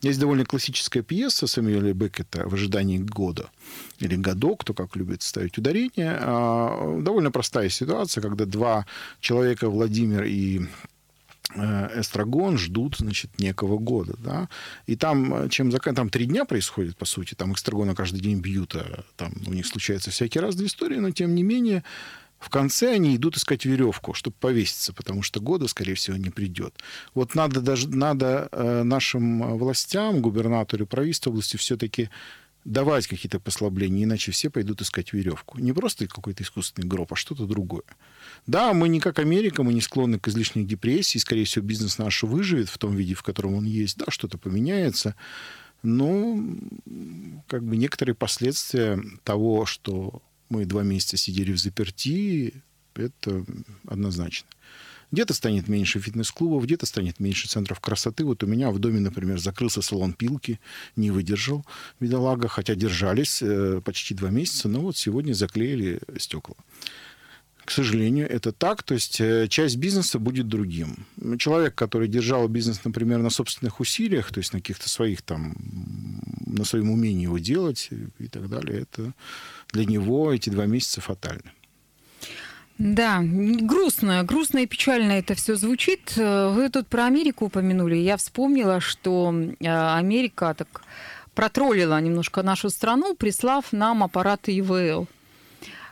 [0.03, 3.51] Есть довольно классическая пьеса Самуэля Беккета «В ожидании года»
[3.99, 6.17] или «Годок», кто как любит ставить ударение.
[6.21, 8.87] А, довольно простая ситуация, когда два
[9.21, 10.63] человека, Владимир и
[11.55, 14.49] э, эстрагон ждут, значит, некого года, да,
[14.87, 15.95] и там, чем закан...
[15.95, 19.67] там три дня происходит, по сути, там эстрагона каждый день бьют, а там у них
[19.67, 21.85] случаются всякие разные истории, но, тем не менее,
[22.41, 26.75] в конце они идут искать веревку, чтобы повеситься, потому что года, скорее всего, не придет.
[27.15, 32.09] Вот надо, даже, надо э, нашим властям, губернатору, правительству области все-таки
[32.65, 35.59] давать какие-то послабления, иначе все пойдут искать веревку.
[35.59, 37.85] Не просто какой-то искусственный гроб, а что-то другое.
[38.47, 42.23] Да, мы не как Америка, мы не склонны к излишней депрессии, скорее всего, бизнес наш
[42.23, 45.15] выживет в том виде, в котором он есть, да, что-то поменяется,
[45.83, 46.39] но
[47.47, 52.63] как бы некоторые последствия того, что мы два месяца сидели в заперти,
[52.95, 53.45] это
[53.87, 54.49] однозначно.
[55.13, 58.25] Где-то станет меньше фитнес-клубов, где-то станет меньше центров красоты.
[58.25, 60.61] Вот у меня в доме, например, закрылся салон пилки,
[60.95, 61.65] не выдержал
[61.99, 66.55] бедолага, хотя держались э, почти два месяца, но вот сегодня заклеили стекла.
[67.65, 68.83] К сожалению, это так.
[68.83, 71.07] То есть э, часть бизнеса будет другим.
[71.39, 75.55] Человек, который держал бизнес, например, на собственных усилиях, то есть на каких-то своих там,
[76.47, 79.13] на своем умении его делать и так далее, это
[79.73, 81.53] для него эти два месяца фатальны.
[82.79, 86.17] Да, грустно, грустно и печально это все звучит.
[86.17, 87.97] Вы тут про Америку упомянули.
[87.97, 90.83] Я вспомнила, что э, Америка так
[91.35, 95.09] протроллила немножко нашу страну, прислав нам аппараты ИВЛ.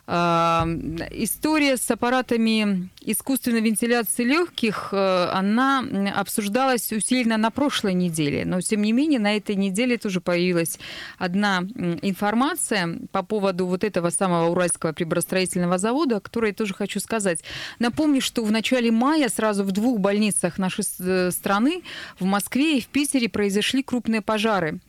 [0.09, 5.85] История с аппаратами искусственной вентиляции легких, э, она
[6.17, 10.79] обсуждалась усиленно на прошлой неделе, но тем не менее на этой неделе тоже появилась
[11.19, 11.61] одна
[12.01, 17.41] информация по поводу вот этого самого Уральского приборостроительного завода, о которой я тоже хочу сказать.
[17.79, 21.83] Напомню, что в начале мая сразу в двух больницах нашей э, страны,
[22.19, 24.81] в Москве и в Питере произошли крупные пожары.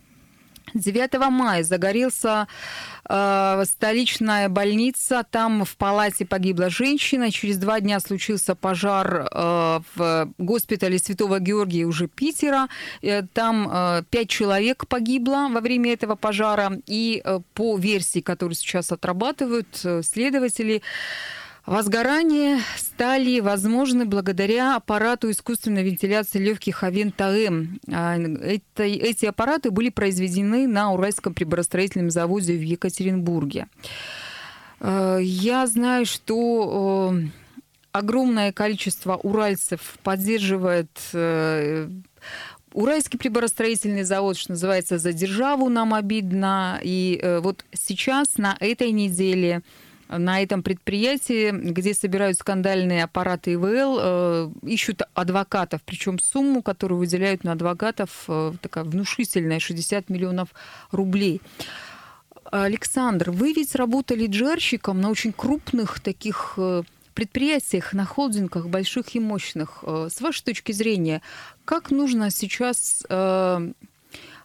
[0.74, 2.48] 9 мая загорелся
[3.08, 5.26] э, столичная больница.
[5.30, 7.32] Там в палате погибла женщина.
[7.32, 12.68] Через два дня случился пожар э, в госпитале Святого Георгия уже Питера.
[13.02, 16.80] Э, там э, человек погибло во время этого пожара.
[16.88, 20.82] И э, по версии, которую сейчас отрабатывают э, следователи,
[21.70, 27.80] Возгорания стали возможны благодаря аппарату искусственной вентиляции легких Авента-М.
[27.94, 28.18] А,
[28.78, 33.68] эти аппараты были произведены на Уральском приборостроительном заводе в Екатеринбурге.
[34.80, 37.28] Э, я знаю, что э,
[37.92, 41.88] огромное количество уральцев поддерживает э,
[42.74, 46.80] Уральский приборостроительный завод, что называется, за державу нам обидно.
[46.82, 49.62] И вот сейчас, на этой неделе,
[50.10, 57.44] на этом предприятии, где собирают скандальные аппараты ИВЛ, э, ищут адвокатов, причем сумму, которую выделяют
[57.44, 60.50] на адвокатов, э, такая внушительная, 60 миллионов
[60.92, 61.42] рублей.
[62.52, 66.82] Александр, вы ведь работали джарщиком на очень крупных таких э,
[67.14, 69.84] предприятиях, на холдингах больших и мощных.
[69.84, 71.22] С вашей точки зрения,
[71.66, 73.04] как нужно сейчас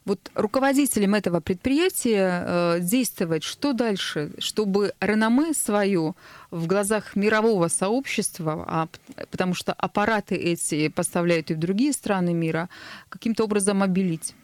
[0.05, 6.14] вот руководителям этого предприятия э, действовать, что дальше, чтобы реноме свое
[6.51, 8.88] в глазах мирового сообщества, а,
[9.31, 12.69] потому что аппараты эти поставляют и в другие страны мира,
[13.09, 14.35] каким-то образом обелить?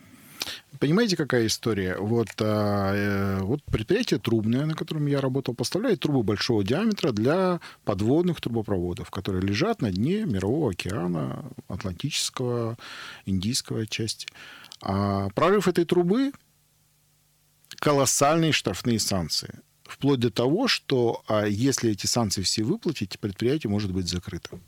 [0.78, 1.96] Понимаете, какая история?
[1.98, 7.60] Вот, а, э, вот предприятие трубное, на котором я работал, поставляет трубы большого диаметра для
[7.84, 12.78] подводных трубопроводов, которые лежат на дне Мирового океана, Атлантического,
[13.26, 14.26] Индийского части.
[14.82, 16.32] А прорыв этой трубы
[17.76, 19.60] колоссальные штрафные санкции.
[19.84, 24.58] Вплоть до того, что а если эти санкции все выплатить, предприятие может быть закрыто.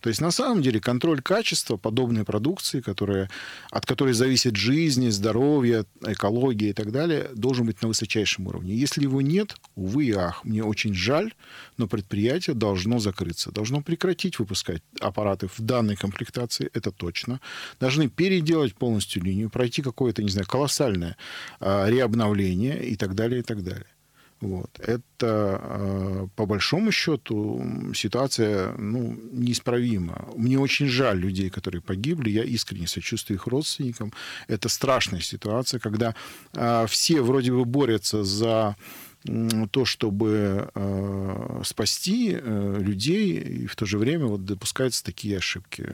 [0.00, 3.30] То есть на самом деле контроль качества подобной продукции, которая,
[3.70, 8.74] от которой зависит жизнь, здоровье, экология и так далее, должен быть на высочайшем уровне.
[8.74, 11.32] Если его нет, увы и ах, мне очень жаль,
[11.76, 17.40] но предприятие должно закрыться, должно прекратить выпускать аппараты в данной комплектации, это точно.
[17.80, 21.16] Должны переделать полностью линию, пройти какое-то, не знаю, колоссальное
[21.60, 23.86] э, реобновление и так далее, и так далее.
[24.40, 24.70] Вот.
[24.78, 30.28] Это, а, по большому счету, ситуация ну, неисправима.
[30.36, 32.30] Мне очень жаль людей, которые погибли.
[32.30, 34.12] Я искренне сочувствую их родственникам.
[34.46, 36.14] Это страшная ситуация, когда
[36.54, 38.76] а, все вроде бы борются за
[39.70, 45.86] то, чтобы э, спасти э, людей, и в то же время вот допускаются такие ошибки.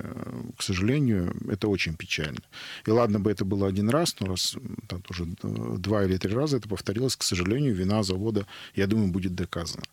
[0.57, 2.40] К сожалению, это очень печально.
[2.87, 4.57] И ладно бы это было один раз, но раз
[4.88, 9.35] там тоже два или три раза это повторилось, к сожалению, вина завода, я думаю, будет
[9.35, 9.85] доказана.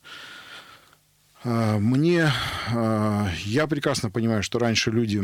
[1.43, 2.31] Э, мне,
[2.73, 5.23] э, я прекрасно понимаю, что раньше люди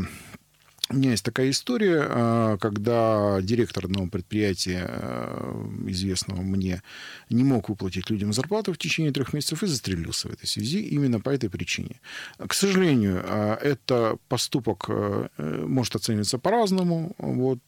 [0.89, 6.82] у меня есть такая история, а, когда директор одного предприятия, а, известного мне,
[7.30, 11.19] не мог выплатить людям зарплату в течение трех месяцев и застрелился в этой связи именно
[11.19, 12.00] по этой причине.
[12.38, 17.15] К сожалению, а, это поступок э, может оцениваться по-разному.
[17.17, 17.60] Вот,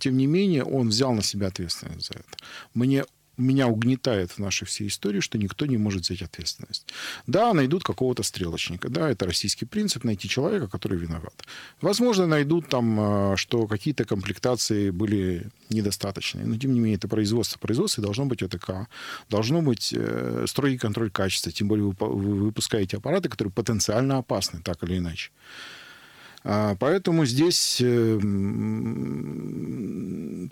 [0.00, 2.44] тем не менее, он взял на себя ответственность за это.
[2.74, 3.04] Мне
[3.40, 6.86] меня угнетает в нашей всей истории, что никто не может взять ответственность.
[7.26, 11.34] Да, найдут какого-то стрелочника, да, это российский принцип, найти человека, который виноват.
[11.80, 17.58] Возможно, найдут там, а, что какие-то комплектации были недостаточные, но тем не менее это производство.
[17.58, 18.88] Производство должно быть ОТК,
[19.28, 24.82] должно быть э, строгий контроль качества, тем более вы выпускаете аппараты, которые потенциально опасны, так
[24.84, 25.30] или иначе.
[26.42, 28.18] А, поэтому здесь э,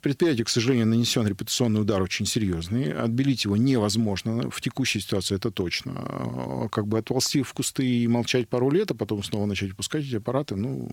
[0.03, 2.93] предприятию, к сожалению, нанесен репутационный удар очень серьезный.
[2.93, 4.51] Отбелить его невозможно.
[4.51, 5.95] В текущей ситуации это точно.
[5.97, 10.05] А, как бы отползти в кусты и молчать пару лет, а потом снова начать выпускать
[10.05, 10.91] эти аппараты, ну,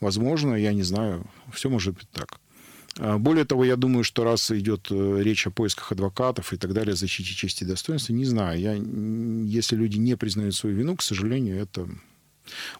[0.00, 1.26] возможно, я не знаю.
[1.52, 2.40] Все может быть так.
[2.98, 6.72] А, более того, я думаю, что раз идет э, речь о поисках адвокатов и так
[6.72, 8.58] далее, защите чести и достоинства, не знаю.
[8.58, 11.88] Я, если люди не признают свою вину, к сожалению, это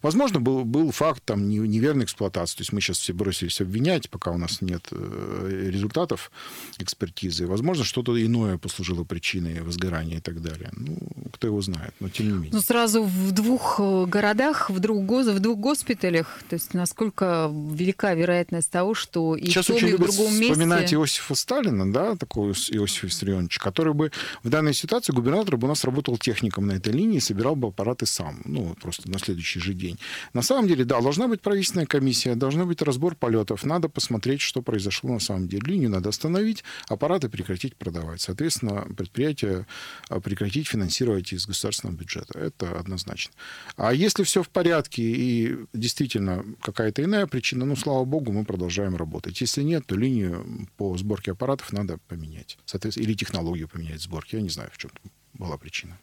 [0.02, 2.56] Возможно, был, был факт там, неверной эксплуатации.
[2.56, 6.30] То есть мы сейчас все бросились обвинять, пока у нас нет э, результатов
[6.78, 7.46] экспертизы.
[7.46, 10.70] Возможно, что-то иное послужило причиной возгорания и так далее.
[10.76, 10.98] Ну,
[11.32, 12.50] кто его знает, но тем не менее.
[12.52, 18.14] Ну, сразу в двух э, городах, в двух, в двух госпиталях, то есть насколько велика
[18.14, 20.52] вероятность того, что и сейчас в том, очень и в другом месте...
[20.52, 24.10] вспоминать Иосифа Сталина, да, такого Иосифа Виссарионовича, который бы
[24.42, 27.68] в данной ситуации губернатор бы у нас работал техником на этой линии и собирал бы
[27.68, 28.42] аппараты сам.
[28.44, 29.98] Ну, просто на следующий следующий же день.
[30.32, 34.62] На самом деле, да, должна быть правительственная комиссия, должна быть разбор полетов, надо посмотреть, что
[34.62, 35.62] произошло на самом деле.
[35.66, 38.20] Линию надо остановить, аппараты прекратить продавать.
[38.20, 39.66] Соответственно, предприятие
[40.08, 42.38] а, прекратить финансировать из государственного бюджета.
[42.38, 43.32] Это однозначно.
[43.76, 48.96] А если все в порядке и действительно какая-то иная причина, ну, слава богу, мы продолжаем
[48.96, 49.40] работать.
[49.40, 52.58] Если нет, то линию по сборке аппаратов надо поменять.
[52.64, 54.36] Соответственно, или технологию поменять сборки.
[54.36, 54.90] Я не знаю, в чем
[55.34, 55.98] была причина.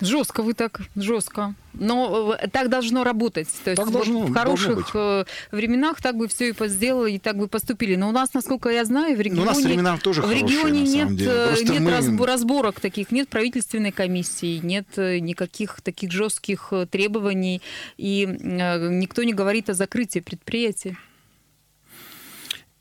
[0.00, 1.54] Жестко вы так, жестко.
[1.74, 3.48] Но э, так должно работать.
[3.64, 7.36] То есть так должно, в хороших э, временах так бы все и сделали, и так
[7.36, 7.96] бы поступили.
[7.96, 11.04] Но у нас, насколько я знаю, в регионе, у нас времена тоже в регионе хорошие,
[11.04, 12.26] нет, э, нет мы...
[12.26, 17.60] разборок таких, нет правительственной комиссии, нет никаких таких жестких требований,
[17.96, 20.96] и никто не говорит о закрытии предприятий.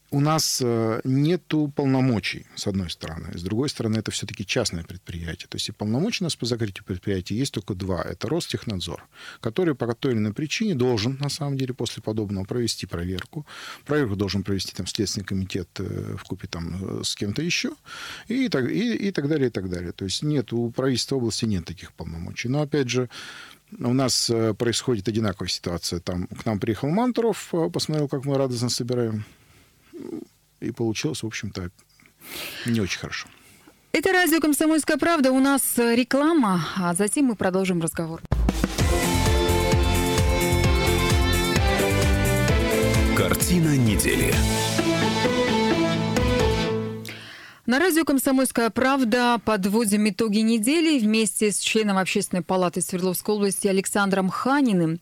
[0.09, 3.37] У нас э, нету полномочий, с одной стороны.
[3.37, 5.47] С другой стороны, это все-таки частное предприятие.
[5.49, 8.03] То есть и полномочий у нас по закрытию предприятия есть только два.
[8.03, 9.05] Это Ростехнадзор,
[9.41, 13.45] который по той или иной причине должен, на самом деле, после подобного провести проверку.
[13.85, 17.73] Проверку должен провести там Следственный комитет э, в купе там с кем-то еще.
[18.29, 19.91] И так, и, и так далее, и так далее.
[19.91, 22.47] То есть нет, у правительства области нет таких полномочий.
[22.47, 23.09] Но, опять же,
[23.77, 25.99] у нас происходит одинаковая ситуация.
[25.99, 29.25] Там к нам приехал Мантуров, посмотрел, как мы радостно собираем
[30.59, 31.71] и получилось, в общем-то,
[32.65, 33.27] не очень хорошо.
[33.91, 35.31] Это радио «Комсомольская правда».
[35.31, 38.21] У нас реклама, а затем мы продолжим разговор.
[43.15, 44.33] Картина недели.
[47.67, 54.29] На радио «Комсомольская правда» подводим итоги недели вместе с членом Общественной палаты Свердловской области Александром
[54.29, 55.01] Ханиным.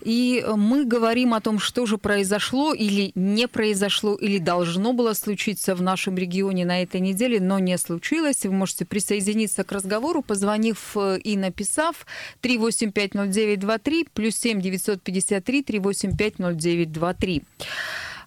[0.00, 5.76] И мы говорим о том, что же произошло или не произошло, или должно было случиться
[5.76, 8.44] в нашем регионе на этой неделе, но не случилось.
[8.44, 12.04] Вы можете присоединиться к разговору, позвонив э, и написав
[12.42, 17.42] 3850923 плюс 7 953 3850923.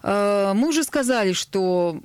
[0.06, 2.02] Мы уже сказали, что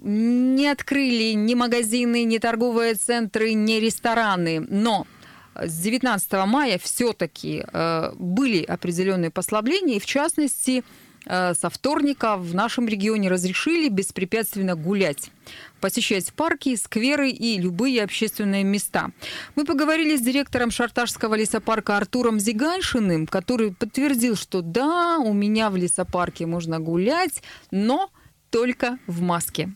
[0.00, 5.06] не открыли ни магазины, ни торговые центры, ни рестораны, но
[5.54, 10.82] с 19 мая все-таки э, были определенные послабления, и в частности
[11.26, 15.30] э, со вторника в нашем регионе разрешили беспрепятственно гулять,
[15.80, 19.10] посещать парки, скверы и любые общественные места.
[19.54, 25.76] Мы поговорили с директором Шарташского лесопарка Артуром Зиганшиным, который подтвердил, что да, у меня в
[25.76, 28.10] лесопарке можно гулять, но
[28.50, 29.74] только в маске.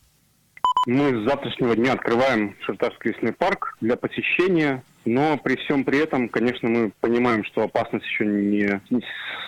[0.87, 6.29] Мы с завтрашнего дня открываем Шартарский лесной парк для посещения, но при всем при этом,
[6.29, 8.81] конечно, мы понимаем, что опасность еще не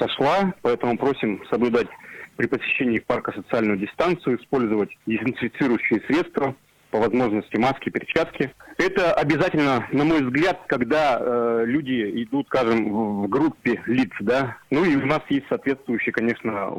[0.01, 1.87] сошла, поэтому просим соблюдать
[2.35, 6.57] при посещении парка социальную дистанцию, использовать дезинфицирующие средства,
[6.91, 8.53] по возможности маски, перчатки.
[8.79, 14.57] Это обязательно, на мой взгляд, когда э, люди идут, скажем, в группе лиц, да.
[14.71, 16.71] Ну и у нас есть соответствующие, конечно,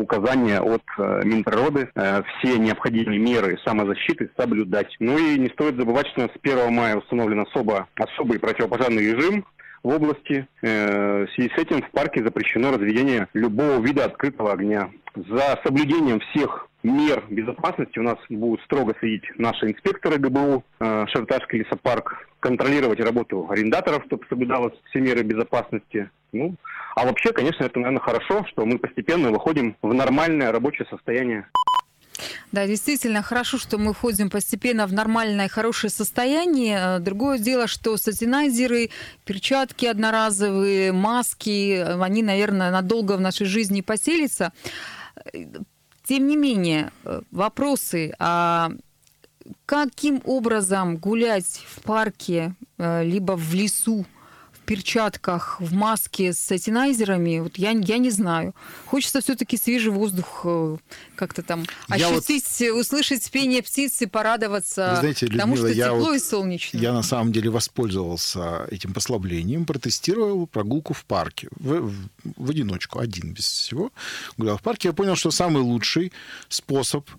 [0.00, 4.94] указания от э, Минприроды, э, все необходимые меры самозащиты соблюдать.
[4.98, 9.44] Ну и не стоит забывать, что с 1 мая установлен особо, особый противопожарный режим,
[9.82, 10.46] в области.
[10.62, 14.90] Э, в связи с этим в парке запрещено разведение любого вида открытого огня.
[15.14, 21.60] За соблюдением всех мер безопасности у нас будут строго следить наши инспекторы ГБУ, э, Шарташский
[21.60, 26.10] лесопарк, контролировать работу арендаторов, чтобы соблюдалось все меры безопасности.
[26.32, 26.54] Ну,
[26.94, 31.46] а вообще, конечно, это, наверное, хорошо, что мы постепенно выходим в нормальное рабочее состояние.
[32.52, 36.98] Да, действительно, хорошо, что мы входим постепенно в нормальное, хорошее состояние.
[36.98, 38.90] Другое дело, что сатинайзеры,
[39.24, 44.52] перчатки одноразовые, маски, они, наверное, надолго в нашей жизни поселятся.
[46.10, 46.90] Тем не менее,
[47.30, 48.72] вопросы, а
[49.64, 54.04] каким образом гулять в парке, э, либо в лесу,
[54.70, 58.54] перчатках, в маске с сатинайзерами, вот я, я не знаю.
[58.86, 60.76] Хочется все-таки свежий воздух э,
[61.16, 62.80] как-то там я ощутить, вот...
[62.80, 66.78] услышать пение птицы, порадоваться, Вы знаете, Людмила, потому что тепло вот, и солнечно.
[66.78, 71.94] Я на самом деле воспользовался этим послаблением, протестировал прогулку в парке, в, в,
[72.36, 73.90] в одиночку, один без всего.
[74.36, 76.12] Гулял в парке, я понял, что самый лучший
[76.48, 77.10] способ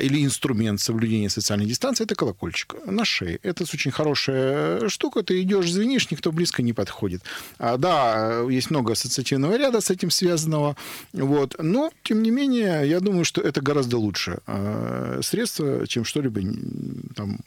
[0.00, 3.38] или инструмент соблюдения социальной дистанции, это колокольчик на шее.
[3.42, 5.22] Это очень хорошая штука.
[5.22, 7.22] Ты идешь, звенишь, никто близко не подходит.
[7.58, 10.76] А, да, есть много ассоциативного ряда с этим связанного.
[11.12, 11.56] Вот.
[11.58, 16.40] Но, тем не менее, я думаю, что это гораздо лучше а, средство, чем что-либо
[17.14, 17.38] там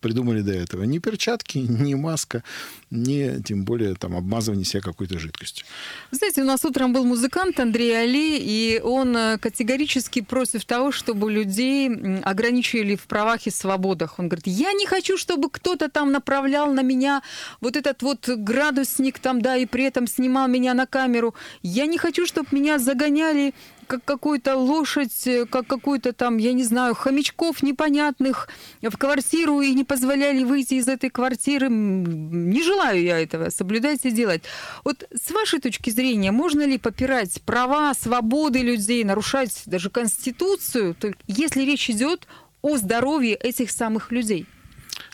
[0.00, 0.84] придумали до этого.
[0.84, 2.42] Ни перчатки, ни маска,
[2.90, 5.66] ни тем более там обмазывание себя какой-то жидкостью.
[6.10, 11.30] Знаете, у нас утром был музыкант Андрей Али, и он э, категорически против того, чтобы
[11.30, 11.90] людей
[12.22, 14.18] ограничили в правах и свободах.
[14.18, 17.22] Он говорит, я не хочу, чтобы кто-то там направлял на меня
[17.60, 21.34] вот этот вот градусник там, да, и при этом снимал меня на камеру.
[21.62, 23.54] Я не хочу, чтобы меня загоняли
[23.90, 28.48] как какую-то лошадь, э, как какую-то там, я не знаю, хомячков непонятных
[28.82, 31.68] в квартиру и не позволяли выйти из этой квартиры.
[31.68, 34.42] Не желаю я этого, соблюдайте делать.
[34.84, 40.94] Вот с вашей точки зрения, можно ли попирать права, свободы людей, нарушать даже Конституцию,
[41.26, 42.28] если речь идет
[42.62, 44.46] о здоровье этих самых людей?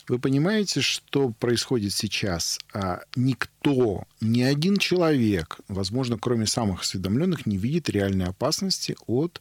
[0.08, 2.60] Вы понимаете, что происходит сейчас?
[2.72, 9.40] А, никто, ни один человек, возможно, кроме самых осведомленных, не видит реальной опасности от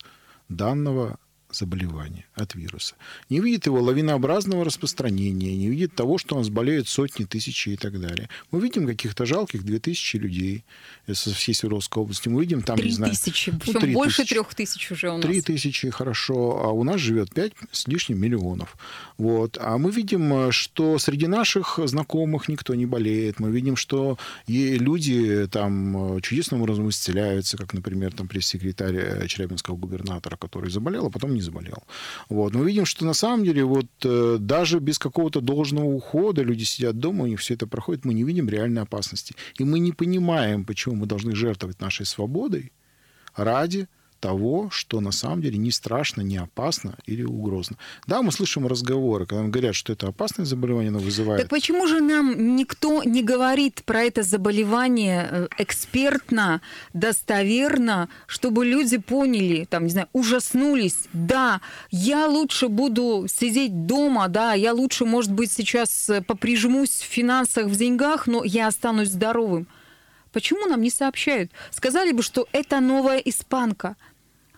[0.50, 1.20] данного
[1.56, 2.96] заболевания, от вируса.
[3.30, 7.78] Не видит его лавинообразного распространения, не видит того, что у нас болеют сотни, тысячи и
[7.78, 8.30] так далее.
[8.52, 10.64] Мы видим каких-то жалких 2000 людей
[11.12, 12.30] со всей Свердловской области.
[12.30, 13.14] Мы видим там, Три не знаю...
[13.14, 14.34] тысячи, ну, причем три больше тысячи.
[14.36, 15.26] трех тысяч уже у нас.
[15.26, 18.78] Три тысячи, хорошо, а у нас живет пять с лишним миллионов.
[19.18, 19.58] Вот.
[19.62, 23.40] А мы видим, что среди наших знакомых никто не болеет.
[23.40, 29.28] Мы видим, что и люди там э, чудесным образом исцеляются, как, например, там пресс-секретарь э,
[29.28, 31.84] Челябинского губернатора, который заболел, а потом не заболел.
[32.30, 32.54] Вот.
[32.54, 37.00] Мы видим, что на самом деле вот э, даже без какого-то должного ухода люди сидят
[37.00, 39.36] дома, у них все это проходит, мы не видим реальной опасности.
[39.60, 42.72] И мы не понимаем, почему мы должны жертвовать нашей свободой
[43.36, 43.88] ради
[44.20, 47.78] того, что на самом деле не страшно, не опасно или угрозно.
[48.08, 51.42] Да, мы слышим разговоры, когда нам говорят, что это опасное заболевание, оно вызывает...
[51.42, 56.62] Так почему же нам никто не говорит про это заболевание э, экспертно,
[56.94, 61.62] достоверно, чтобы люди поняли, там, не знаю, ужаснулись, да,
[61.92, 67.68] я лучше буду сидеть дома, да, я лучше, может быть, сейчас э, поприжмусь в финансах,
[67.68, 69.68] в деньгах, но я останусь здоровым.
[70.36, 71.50] Почему нам не сообщают?
[71.72, 73.96] Сказали бы, что это новая испанка.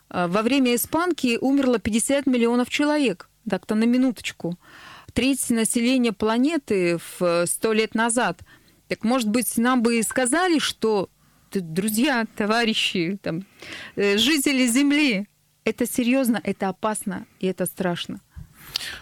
[0.09, 3.29] Э, Во время испанки умерло 50 миллионов человек.
[3.47, 4.57] Так-то на минуточку.
[5.13, 8.39] Треть населения планеты в 100 лет назад.
[8.87, 11.09] Так, может быть, нам бы и сказали, что,
[11.51, 13.45] друзья, товарищи, там,
[13.95, 15.27] э, жители Земли,
[15.63, 18.19] это серьезно, это опасно и это страшно.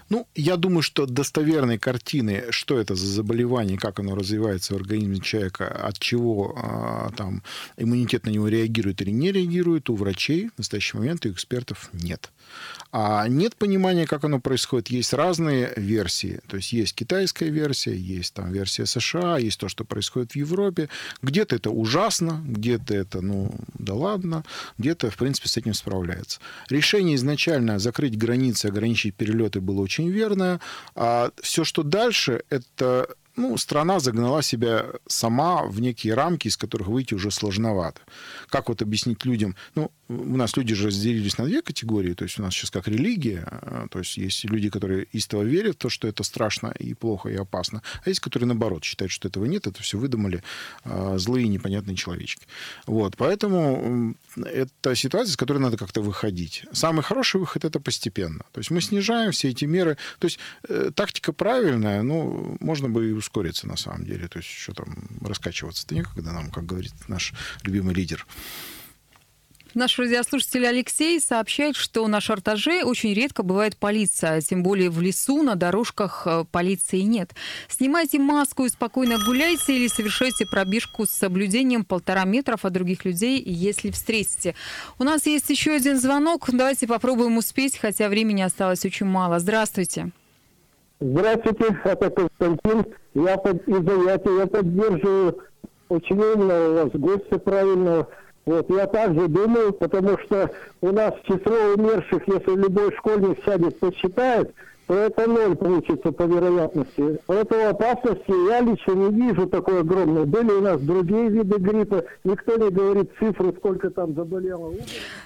[0.10, 5.20] Ну, я думаю, что достоверной картины, что это за заболевание, как оно развивается в организме
[5.20, 7.44] человека, от чего а, там
[7.78, 11.90] иммунитет на него реагирует или не реагирует, у врачей в настоящий момент и у экспертов
[11.94, 12.32] нет.
[12.98, 14.88] А нет понимания, как оно происходит.
[14.88, 16.40] Есть разные версии.
[16.48, 20.88] То есть есть китайская версия, есть там версия США, есть то, что происходит в Европе.
[21.22, 24.46] Где-то это ужасно, где-то это, ну, да ладно,
[24.78, 26.40] где-то, в принципе, с этим справляется.
[26.70, 30.62] Решение изначально закрыть границы, ограничить перелеты было очень верное.
[30.96, 36.88] А все, что дальше, это ну, страна загнала себя сама в некие рамки, из которых
[36.88, 38.02] выйти уже сложновато.
[38.50, 39.56] Как вот объяснить людям?
[39.76, 42.14] Ну, у нас люди же разделились на две категории.
[42.14, 43.44] То есть у нас сейчас как религия.
[43.46, 47.30] а, То есть есть люди, которые истово верят в то, что это страшно и плохо,
[47.30, 47.82] и опасно.
[48.04, 50.44] А есть, которые, наоборот, считают, что этого нет, это все выдумали
[50.84, 52.48] а, злые непонятные человечки.
[52.86, 53.18] Вот.
[53.18, 56.66] Поэтому это ситуация, с которой надо как-то выходить.
[56.72, 58.44] Самый хороший выход– это постепенно.
[58.52, 59.98] То есть мы снижаем все эти меры.
[60.20, 64.28] То есть э, тактика правильная, но можно бы и ускориться на самом деле.
[64.28, 68.26] То есть что там раскачиваться-то некогда нам, как говорит наш любимый лидер.
[69.74, 75.44] Наш радиослушатель Алексей сообщает, что на шартаже очень редко бывает полиция, тем более в лесу,
[75.44, 77.36] на дорожках э, полиции нет.
[77.68, 83.44] Снимайте маску и спокойно гуляйте или совершайте пробежку с соблюдением полтора метров от других людей,
[83.46, 84.56] если встретите.
[84.98, 89.40] У нас есть еще один звонок, давайте попробуем успеть, хотя времени осталось очень мало.
[89.40, 90.14] Здравствуйте.
[91.02, 92.86] Здравствуйте, это Константин.
[93.14, 95.40] Я под, из я поддерживаю
[95.90, 98.08] очень умного у вас гостя правильного.
[98.46, 104.54] Вот, я также думаю, потому что у нас число умерших, если любой школьник сядет, посчитает,
[104.88, 107.20] то это ноль получится по вероятности.
[107.26, 110.26] Поэтому опасности я лично не вижу такой огромной.
[110.26, 114.74] Были у нас другие виды гриппа, никто не говорит цифры, сколько там заболело.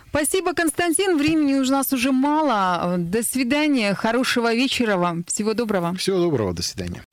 [0.10, 1.18] Спасибо, Константин.
[1.18, 2.96] Времени у нас уже мало.
[2.98, 3.94] До свидания.
[3.94, 5.24] Хорошего вечера вам.
[5.26, 5.94] Всего доброго.
[5.96, 6.54] Всего доброго.
[6.54, 7.04] До свидания.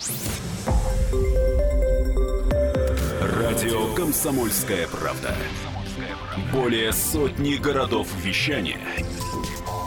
[3.20, 5.34] Радио «Комсомольская правда».
[6.52, 8.78] Более сотни городов вещания